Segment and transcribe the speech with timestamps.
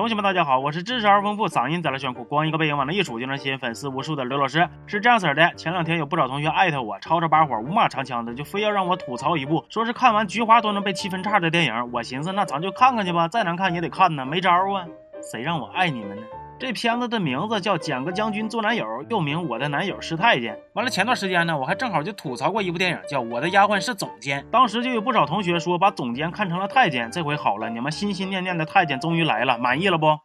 [0.00, 4.66] 同学们，大家好，我是知识而丰富、嗓音贼拉炫酷、光一个背影往那一杵就能吸引粉丝无数的刘老师。
[4.86, 11.90] 是这样式儿的，前两天有不少同学艾特我，吵吵把火、五马长枪的，就非要让我吐槽一部，说是看完菊花都能被气分叉的电影。
[11.92, 14.86] 我寻思，那咱就看看去吧，再难看也得看呢，没招啊。
[15.30, 16.22] 谁让我爱你们呢？
[16.60, 20.54] 这片子的名字叫《捡个将军做男友》，又名《我的男友是太监》。
[20.74, 24.42] 完了，前段时间呢，我还正好就吐槽过一部电影，叫《我的丫鬟是总监》。
[24.50, 27.10] 当时就有不少同学说，把总监看成了太监。
[27.10, 30.18] 这回好了，你们心心念念的太监终于来了，满意了不？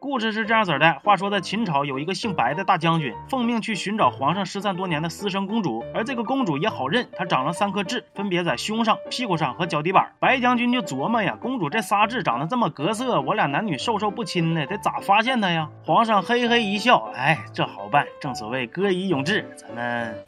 [0.00, 5.84] 故事是这样子的：话说在秦朝有一个姓白的大将军，奉命去寻找皇上失散多年的私生公主。
[5.94, 10.10] 而这个公主也好认，她长了三颗痣，分别在胸上、屁股上和脚底板。
[10.18, 15.68] 白将军就琢磨呀，公主这仨痣长得这么格色，我俩男女授受不亲的，得咋发现她呀？
[15.84, 20.24] 皇上嘿嘿一笑，哎，这好办，正所谓歌以咏志，咱们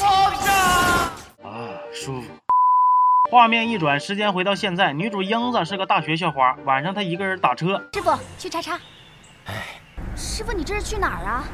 [0.00, 0.54] 皇上
[1.44, 2.32] 啊，舒服。
[3.30, 7.84] 画面一转，时间回到现在，女主英子是个大学校花，晚上她一个人打车。
[7.92, 8.78] 师傅，去叉叉。
[9.46, 9.80] 哎，
[10.16, 11.44] 师傅，你这是去哪儿啊？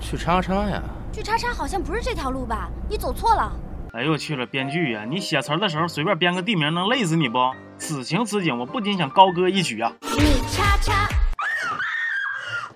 [0.00, 0.82] 去叉叉呀。
[1.12, 2.68] 去叉叉好像不是这条路吧？
[2.88, 3.52] 你走错了。
[3.94, 7.38] 哎呦我去了，编剧呀，你写词的时候随便编个地名能累死你不？
[7.78, 9.92] 此情此景，我不禁想高歌一曲啊。
[10.02, 11.08] 你叉叉。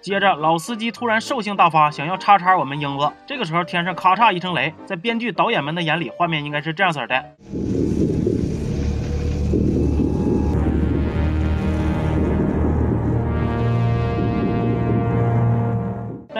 [0.01, 3.12] 接着，老司机突然兽性大发，想要叉叉我们英子。
[3.27, 7.23] 这个时候，天上咔嚓一声雷，在编剧导演们的眼里，画面应该是这样式的。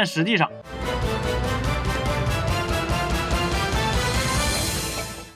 [0.01, 0.51] 但实际上，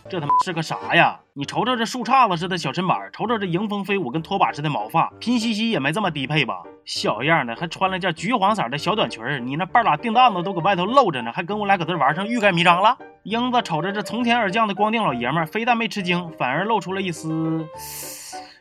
[0.09, 1.21] 这他妈是个啥呀？
[1.35, 6.63] 你瞅瞅这树杈子似的小身板，瞅瞅这迎风飞舞跟拖把似的毛发，拼夕夕也没这么低配吧？
[6.87, 12.97] 小样的，还穿了件橘黄色的小短裙你那半拉腚蛋子都搁外头露着呢，还跟我俩搁这玩上欲盖弥彰了？
[13.25, 17.69] 英子瞅着这从天而降的光腚老爷们，非但没吃惊，反而露出了一丝。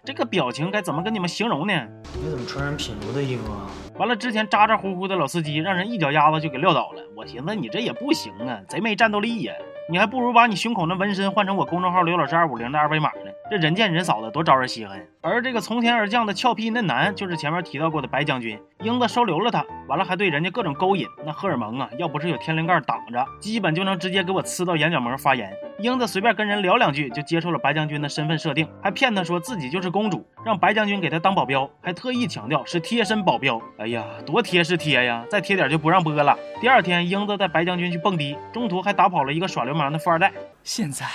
[0.05, 1.73] 这个表情该怎么跟你们形容呢？
[2.21, 3.71] 你怎么穿人品如的衣服啊？
[3.95, 7.01] 完了，之前咋咋呼呼的老司机，让人一脚丫子就给撂倒了。
[7.15, 9.53] 我寻思你这也不行啊，贼没战斗力呀！
[9.89, 15.05] 你还不如把你胸口那纹身换成我公众号刘老师二五零的二维码呢，这人见人扫的，多招人稀罕。
[15.19, 18.57] 而这个从天而降的俏皮嫩男，就是前面提到过的白将军。
[18.79, 25.53] 英子收留了他，完了还对人家各种勾引，那荷尔蒙啊，要不是有天灵盖挡着，基本就能直接给我呲到眼角膜发炎。
[25.79, 33.61] 英子随便跟人聊两句，就接受了白将军的身份设定，还骗他说自己就是公主，让白将军给他当保镖，还特意强调是贴身保镖。
[33.77, 36.37] 哎呀，多贴是贴呀，再贴点就不让播了。
[36.59, 40.31] 第二天，英子带白将军去蹦迪，中途还打跑了一个耍流氓的富二代。
[40.63, 41.05] 现在。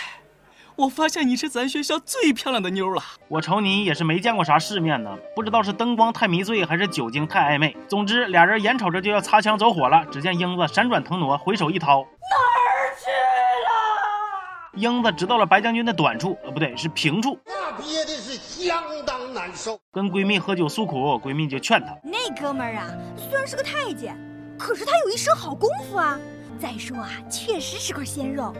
[0.77, 3.03] 我发现你是咱学校最漂亮的妞了。
[3.27, 7.77] 我瞅你也是没见过啥世面呢，不知道是灯光太迷醉，还是酒精太暧昧。
[7.89, 10.06] 总之，俩人眼瞅着就要擦枪走火了。
[10.12, 14.81] 只见英子闪转腾挪，回手一掏，哪儿去了？
[14.81, 17.37] 英子知道了白将军的短处，呃，不对，是平处。
[17.78, 19.78] 那憋的是相当难受。
[19.93, 24.19] 跟闺蜜喝酒诉苦，闺蜜就劝她：那哥们儿啊，虽然是个太监，
[24.59, 26.19] 可是他有一身好功夫啊。
[26.59, 28.53] 再说啊，确实是块鲜肉，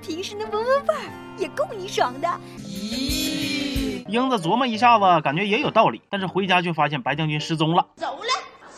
[0.00, 1.00] 平时那闻闻味儿
[1.36, 2.28] 也够你爽的。
[2.58, 8.28] 咦，英子琢磨一下子，感觉也有道理，但是回家却发现白将军失踪了，走了，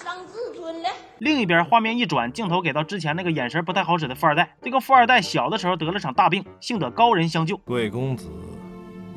[0.02, 0.88] 伤自尊了。
[1.18, 4.56] 另一边，画面一转，镜头给到之前那个眼神不太好使的富二代。
[4.62, 7.58] 这个富二代小的时候得了场大病，幸得高人相救。
[7.58, 8.30] 贵公子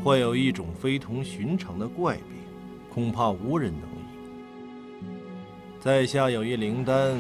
[0.05, 2.23] 患有一种非同寻常的怪病，
[2.93, 5.09] 恐怕无人能医。
[5.79, 7.17] 在下有一灵丹。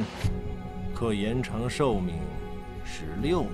[0.93, 2.15] 可延长寿命
[2.85, 3.51] 十六年，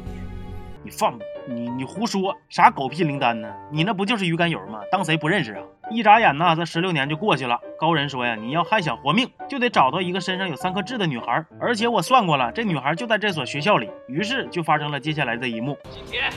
[0.84, 3.52] 你放你你胡说啥狗屁灵丹呢？
[3.72, 4.82] 你那不就是鱼肝油吗？
[4.92, 5.64] 当谁不认识啊？
[5.90, 7.58] 一眨眼呐，这十六年就过去了。
[7.80, 13.90] 高人说呀，你要还想活命，就得找到一个身上有三颗痣的女孩，而且我算过了，这女孩就在这所学校里。
[14.10, 15.78] 于是就发生了接下来的一幕。
[15.90, 16.30] 今天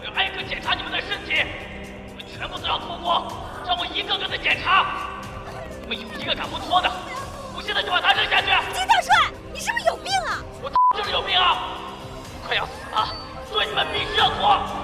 [0.00, 1.46] 我要挨个检查你们的身体，
[2.36, 3.30] 全部都要脱光，
[3.66, 4.86] 让我一个个的检查。
[5.82, 6.90] 你们有一个敢不脱的，
[7.54, 8.46] 我现在就把他扔下去。
[8.72, 9.30] 金大帅。
[9.52, 10.42] 你是不是有病啊？
[10.62, 11.68] 我就是有病啊！
[12.34, 13.14] 我快要死了，
[13.50, 14.81] 所以你们必须要脱。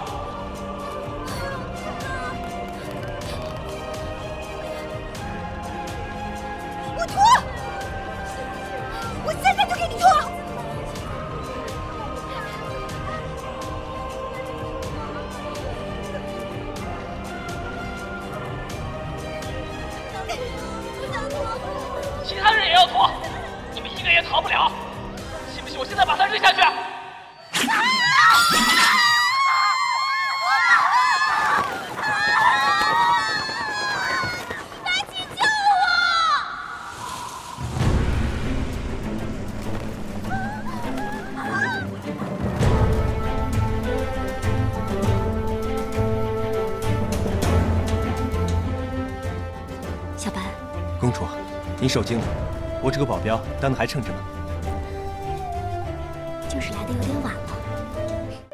[25.77, 26.61] 我现在把他扔下去？
[26.61, 26.71] 赶
[35.11, 35.77] 紧救我！
[50.17, 50.41] 小白，
[50.99, 51.23] 公主。
[51.81, 52.25] 应你受惊了，
[52.83, 54.17] 我这个保镖当的还称职吗？
[56.49, 57.41] 就是来的有点晚了。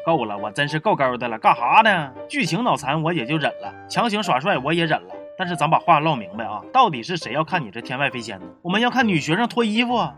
[0.05, 2.11] 够了，我真是够够的了，干哈呢？
[2.27, 8.45] 剧情脑残我也就忍了，强行耍帅我也忍了，但是咱把话唠明白啊，到底是谁要看你这天外飞仙呢？
[8.61, 10.13] 我们要看女学生脱衣服啊！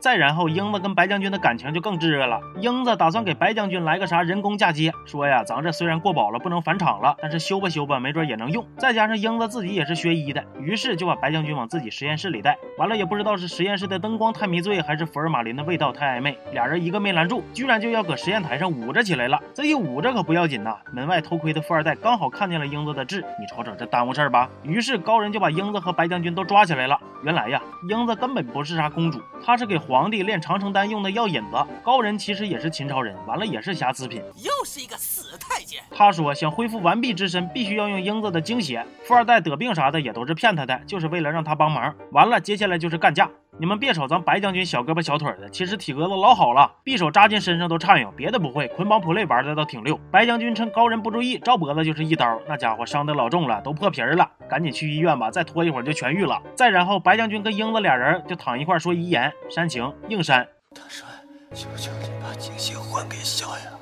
[0.00, 2.40] 再然后，英子跟白将军的感情就更炙热了。
[2.60, 8.64] 英子打算给白将军来个啥人工嫁接，说呀，咱这虽然过保了，不能返厂了，但是修吧修吧，没准也能用。
[8.76, 12.56] 再加上英子自己也是学医的，于是就把白将军往自己实验室里带。
[12.78, 19.40] 完了，也不知道是实验室的灯光太迷醉，还是福尔马林的味道太暧昧，俩人一个没拦住，居然就要搁实验台上捂着起来了。
[19.52, 24.48] 这一捂着可不要紧呐，门外偷窥的富二代刚好看见了英子的痣，你瞅瞅这耽误事儿吧。
[24.62, 26.98] 于是高人就把英子和白将军都抓起来了。
[27.24, 30.68] 原来呀，英子根本不是啥公主，她是给皇帝炼长城。
[30.70, 35.82] 丹用的药引子，高人其实也是秦朝人，完了也是瑕疵品，又是一个死太监。
[35.90, 38.84] 他说想恢复完璧之身，必须要用英子的精血。
[39.02, 41.94] 富二代得病啥的也都是骗他的，就是为了让他帮忙。
[42.12, 43.30] 完了，接下来就是干架。
[43.60, 49.98] 你们别瞅咱白将军小胳膊小腿的，其实体格子老好了，匕首扎进身上都颤悠，别的不会，捆绑 play 玩的倒挺溜。
[50.12, 56.40] 白将军趁高人不注意，照脖子就是一刀，那家伙伤的老重了，都破皮了，赶紧去医院吧，再拖一会儿就痊愈了。
[56.54, 60.46] 再然后，白将军跟英子俩人就躺一块说遗言，煽情硬煽。
[60.72, 61.08] 大帅，
[61.52, 63.72] 求求你把精血还给小雅，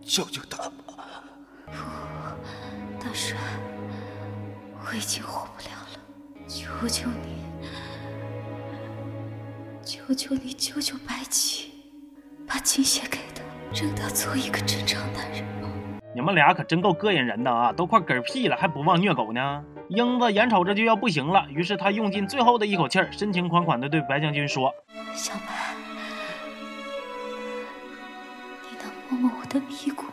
[0.00, 0.94] 救救她吧！
[1.66, 3.36] 不，大帅，
[4.78, 5.98] 我已经活不了了，
[6.46, 7.42] 求求你，
[9.86, 11.70] 求求你救救白起，
[12.44, 13.40] 把精血给他，
[13.72, 15.68] 让他做一个正常男人吧。
[16.12, 19.64] 你们俩可真够膈应人的啊，都快嗝屁了，还不忘虐狗呢。
[19.88, 24.74] 英子眼瞅着就要不行了，于是他用尽最后的一口气儿，深情款款地对白将军说
[25.14, 25.76] ：“小白。”
[28.68, 30.10] 你能摸摸我的屁股吗？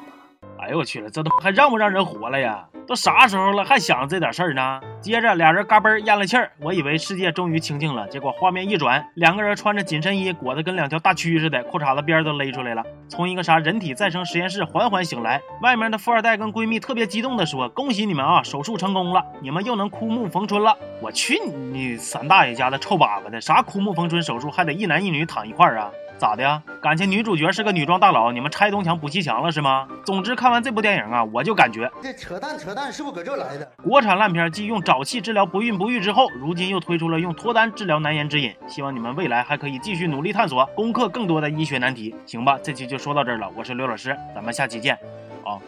[0.59, 2.69] 哎呦我去了，这都还让不让人活了呀？
[2.88, 4.80] 都啥时候了，还想着这点事儿呢？
[5.01, 15.41] 接着俩人嘎嘣咽了气儿，我以为世界终于清静了，结果画面一转，两个人穿着紧身衣，裹得跟两条大蛆似的，裤衩子边都勒出来了，从一个啥人体再生实验室缓缓醒来。
[15.62, 21.39] 外面的富二代跟闺蜜特别激动地说：“恭喜你们啊，手术成功了，你们又能枯木逢春了。”我去
[21.71, 25.91] 你三大爷家的臭粑粑的，啥枯木逢春手术还得一男一女躺一块儿啊？
[26.23, 26.63] 咋的呀？
[26.81, 29.85] 感情女主角是个女装大佬，你们拆东墙补西墙了是吗？
[30.05, 33.69] 总之看完这部电影啊，我就感觉这扯淡扯淡，是不是搁这来的？
[33.83, 38.55] 国产烂片继用沼气治疗不孕不育之后，如今又推出了用脱单治疗难言之隐。
[38.69, 42.57] 希望你们未来还可以继续努力探索，攻克更多的医学难题，行吧？
[42.63, 44.95] 这期就说到这儿了，我是刘老师，咱们下期见，
[45.43, 45.59] 啊。